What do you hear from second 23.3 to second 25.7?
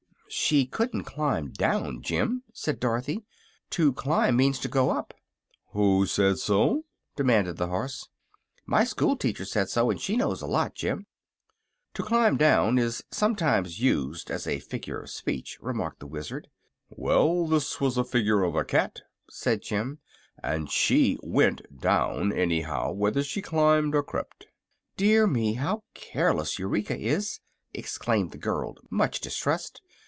climbed or crept." "Dear me!